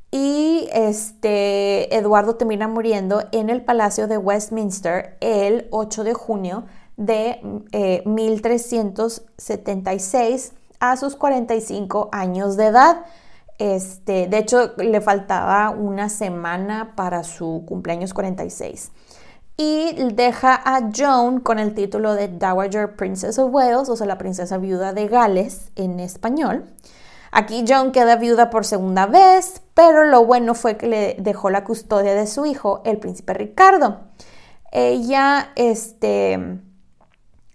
[0.09, 6.63] y este Eduardo termina muriendo en el Palacio de Westminster el 8 de junio
[6.97, 7.39] de
[8.05, 13.05] 1376 eh, a sus 45 años de edad.
[13.61, 18.91] Este, de hecho, le faltaba una semana para su cumpleaños 46.
[19.55, 24.17] Y deja a Joan con el título de Dowager Princess of Wales, o sea, la
[24.17, 26.65] princesa viuda de Gales en español.
[27.31, 31.63] Aquí Joan queda viuda por segunda vez, pero lo bueno fue que le dejó la
[31.63, 33.99] custodia de su hijo, el príncipe Ricardo.
[34.71, 36.63] Ella, este,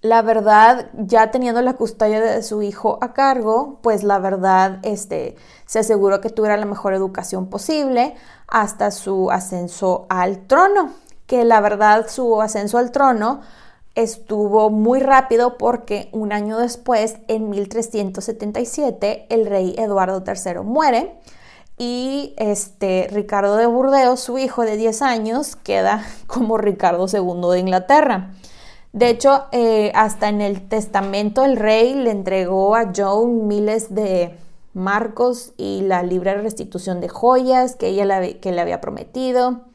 [0.07, 5.37] la verdad, ya teniendo la custodia de su hijo a cargo, pues la verdad, este,
[5.67, 8.15] se aseguró que tuviera la mejor educación posible
[8.49, 10.93] hasta su ascenso al trono,
[11.27, 13.41] que la verdad su ascenso al trono
[13.95, 21.19] estuvo muy rápido porque un año después, en 1377, el rey Eduardo III muere
[21.79, 27.59] y este Ricardo de Burdeos, su hijo de 10 años, queda como Ricardo II de
[27.59, 28.31] Inglaterra.
[28.97, 34.39] De hecho, eh, hasta en el testamento el rey le entregó a Joan miles de
[34.73, 39.67] marcos y la libre restitución de joyas que ella que le había prometido.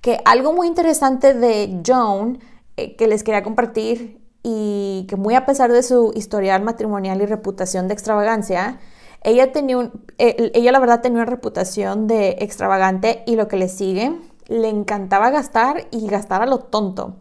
[0.00, 2.38] Que algo muy interesante de Joan
[2.78, 7.26] eh, que les quería compartir y que muy a pesar de su historial matrimonial y
[7.26, 8.80] reputación de extravagancia,
[9.22, 13.68] ella tenía eh, ella la verdad tenía una reputación de extravagante y lo que le
[13.68, 17.16] sigue, le encantaba gastar y gastar a lo tonto.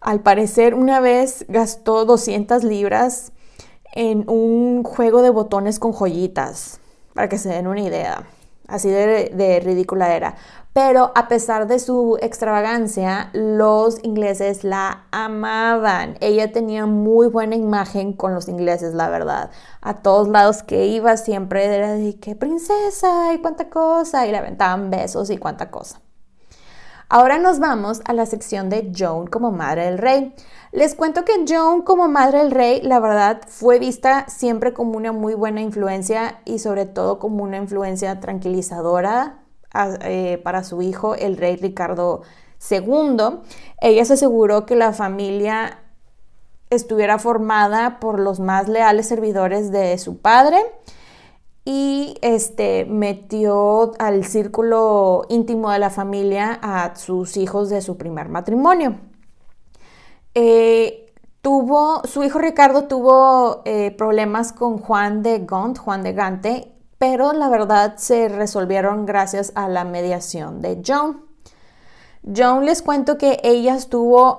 [0.00, 3.32] Al parecer una vez gastó 200 libras
[3.92, 6.80] en un juego de botones con joyitas,
[7.12, 8.26] para que se den una idea.
[8.66, 10.36] Así de, ridícula era.
[10.72, 16.16] Pero a pesar de su extravagancia, los ingleses la amaban.
[16.20, 19.50] Ella tenía muy buena imagen con los ingleses, la verdad.
[19.82, 24.38] A todos lados que iba siempre era de que princesa y cuánta cosa, y le
[24.38, 26.00] aventaban besos y cuánta cosa.
[27.12, 30.32] Ahora nos vamos a la sección de Joan como madre del rey.
[30.70, 35.10] Les cuento que Joan como madre del rey, la verdad, fue vista siempre como una
[35.10, 39.40] muy buena influencia y sobre todo como una influencia tranquilizadora
[40.02, 42.22] eh, para su hijo, el rey Ricardo
[42.70, 43.40] II.
[43.80, 45.80] Ella se aseguró que la familia
[46.70, 50.58] estuviera formada por los más leales servidores de su padre
[51.64, 58.28] y este, metió al círculo íntimo de la familia a sus hijos de su primer
[58.28, 58.96] matrimonio.
[60.34, 66.72] Eh, tuvo, su hijo Ricardo tuvo eh, problemas con Juan de Gont, Juan de Gante,
[66.98, 71.29] pero la verdad se resolvieron gracias a la mediación de Joan.
[72.22, 74.38] Joan les cuento que ella estuvo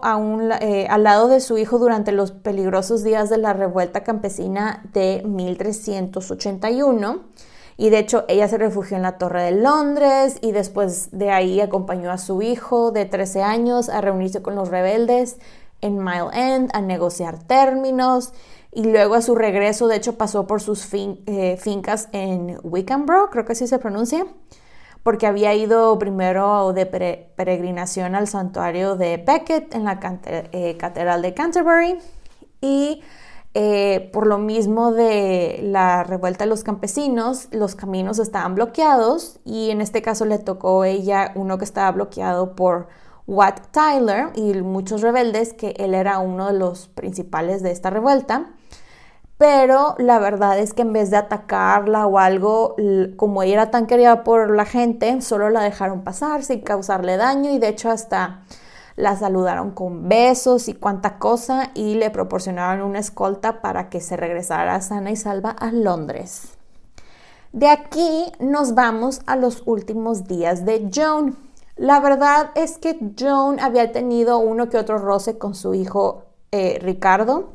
[0.61, 5.23] eh, al lado de su hijo durante los peligrosos días de la revuelta campesina de
[5.25, 7.21] 1381
[7.77, 11.59] y de hecho ella se refugió en la Torre de Londres y después de ahí
[11.59, 15.37] acompañó a su hijo de 13 años a reunirse con los rebeldes
[15.81, 18.33] en Mile End a negociar términos.
[18.71, 23.43] Y luego a su regreso, de hecho, pasó por sus eh, fincas en Wickenboro, creo
[23.43, 24.25] que así se pronuncia,
[25.03, 31.33] porque había ido primero de peregrinación al santuario de Becket en la eh, Catedral de
[31.33, 31.97] Canterbury
[32.61, 33.01] y
[33.53, 39.71] eh, por lo mismo de la revuelta de los campesinos, los caminos estaban bloqueados y
[39.71, 42.87] en este caso le tocó a ella uno que estaba bloqueado por
[43.27, 48.51] Watt Tyler y muchos rebeldes, que él era uno de los principales de esta revuelta
[49.41, 52.75] pero la verdad es que en vez de atacarla o algo,
[53.15, 57.49] como ella era tan querida por la gente, solo la dejaron pasar sin causarle daño
[57.49, 58.43] y de hecho hasta
[58.95, 64.15] la saludaron con besos y cuanta cosa y le proporcionaron una escolta para que se
[64.15, 66.49] regresara sana y salva a Londres.
[67.51, 71.35] De aquí nos vamos a los últimos días de Joan.
[71.77, 76.77] La verdad es que Joan había tenido uno que otro roce con su hijo eh,
[76.79, 77.53] Ricardo,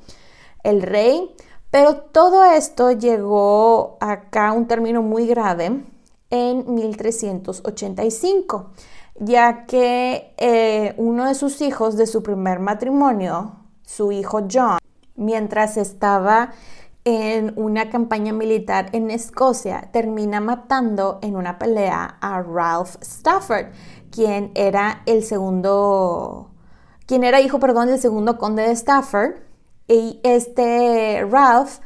[0.65, 1.33] el rey,
[1.77, 5.85] pero todo esto llegó acá a un término muy grave
[6.31, 8.71] en 1385,
[9.17, 14.79] ya que eh, uno de sus hijos de su primer matrimonio, su hijo John,
[15.17, 16.53] mientras estaba
[17.05, 23.67] en una campaña militar en Escocia, termina matando en una pelea a Ralph Stafford,
[24.11, 26.53] quien era el segundo,
[27.05, 29.46] quien era hijo, perdón, del segundo conde de Stafford
[29.89, 31.79] y este Ralph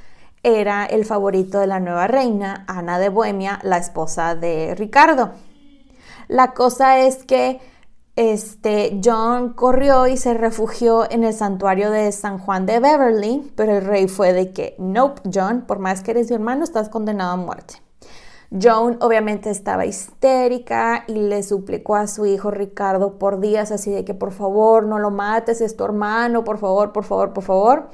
[0.43, 5.33] era el favorito de la nueva reina, Ana de Bohemia, la esposa de Ricardo.
[6.29, 7.61] La cosa es que
[8.17, 13.77] este, John corrió y se refugió en el santuario de San Juan de Beverly, pero
[13.77, 17.33] el rey fue de que, nope, John, por más que eres mi hermano, estás condenado
[17.33, 17.83] a muerte.
[18.51, 24.05] Joan obviamente estaba histérica y le suplicó a su hijo Ricardo por días así de
[24.05, 27.91] que por favor no lo mates, es tu hermano, por favor, por favor, por favor.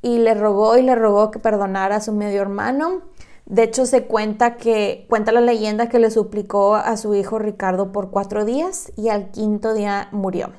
[0.00, 3.02] Y le rogó y le rogó que perdonara a su medio hermano.
[3.46, 7.90] De hecho, se cuenta que, cuenta la leyenda que le suplicó a su hijo Ricardo
[7.90, 10.50] por cuatro días y al quinto día murió.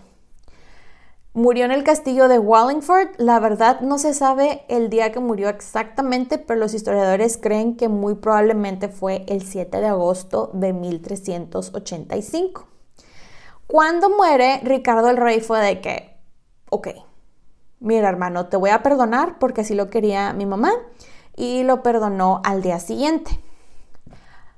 [1.33, 3.11] Murió en el castillo de Wallingford.
[3.17, 7.87] La verdad no se sabe el día que murió exactamente, pero los historiadores creen que
[7.87, 12.67] muy probablemente fue el 7 de agosto de 1385.
[13.65, 16.17] Cuando muere, Ricardo el Rey fue de que,
[16.69, 16.89] ok,
[17.79, 20.73] mira hermano, te voy a perdonar porque así lo quería mi mamá
[21.37, 23.39] y lo perdonó al día siguiente.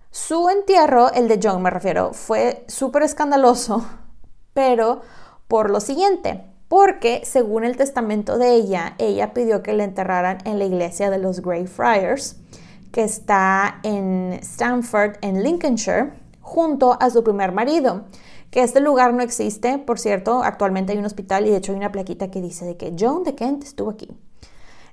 [0.10, 3.86] Su entierro, el de John me refiero, fue súper escandaloso,
[4.56, 5.02] pero
[5.48, 10.58] por lo siguiente porque según el testamento de ella, ella pidió que le enterraran en
[10.58, 12.38] la iglesia de los Greyfriars,
[12.92, 18.06] que está en Stamford, en Lincolnshire, junto a su primer marido.
[18.50, 21.78] Que este lugar no existe, por cierto, actualmente hay un hospital y de hecho hay
[21.78, 24.10] una plaquita que dice de que Joan de Kent estuvo aquí.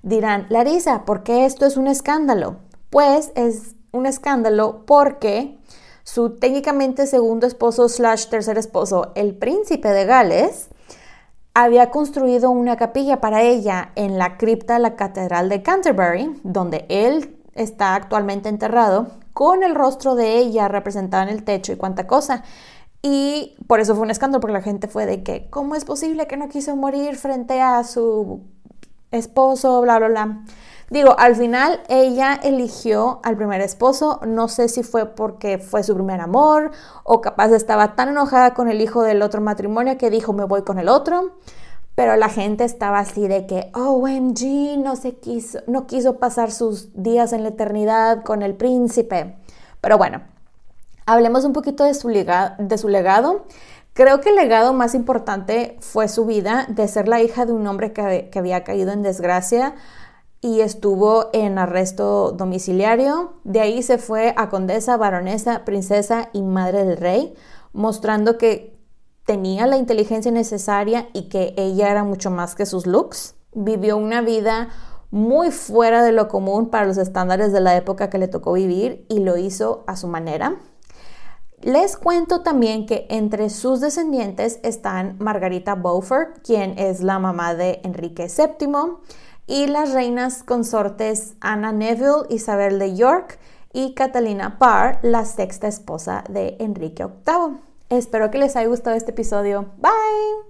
[0.03, 2.57] Dirán, Larisa, ¿por qué esto es un escándalo?
[2.91, 5.57] Pues es un escándalo porque
[6.05, 10.68] su técnicamente segundo esposo slash tercer esposo, el príncipe de Gales,
[11.55, 16.87] había construido una capilla para ella en la cripta de la Catedral de Canterbury, donde
[16.89, 22.07] él está actualmente enterrado, con el rostro de ella representado en el techo y cuánta
[22.07, 22.43] cosa.
[23.03, 26.27] Y por eso fue un escándalo, porque la gente fue de que, ¿cómo es posible
[26.27, 28.41] que no quiso morir frente a su
[29.11, 30.45] esposo, bla, bla, bla?
[30.91, 35.95] Digo, al final ella eligió al primer esposo, no sé si fue porque fue su
[35.95, 36.72] primer amor
[37.05, 40.62] o capaz estaba tan enojada con el hijo del otro matrimonio que dijo me voy
[40.62, 41.36] con el otro,
[41.95, 46.88] pero la gente estaba así de que OMG no se quiso, no quiso pasar sus
[47.01, 49.36] días en la eternidad con el príncipe.
[49.80, 50.22] Pero bueno,
[51.07, 53.45] hablemos un poquito de su, legado.
[53.93, 57.64] Creo que el legado más importante fue su vida de ser la hija de un
[57.68, 59.76] hombre que había caído en desgracia
[60.41, 63.34] y estuvo en arresto domiciliario.
[63.45, 67.34] De ahí se fue a condesa, baronesa, princesa y madre del rey,
[67.72, 68.78] mostrando que
[69.26, 73.34] tenía la inteligencia necesaria y que ella era mucho más que sus looks.
[73.53, 74.70] Vivió una vida
[75.11, 79.05] muy fuera de lo común para los estándares de la época que le tocó vivir
[79.09, 80.57] y lo hizo a su manera.
[81.62, 87.80] Les cuento también que entre sus descendientes están Margarita Beaufort, quien es la mamá de
[87.84, 88.68] Enrique VII,
[89.51, 93.41] y las reinas consortes Anna Neville, Isabel de York
[93.73, 97.59] y Catalina Parr, la sexta esposa de Enrique VIII.
[97.89, 99.73] Espero que les haya gustado este episodio.
[99.79, 100.50] Bye.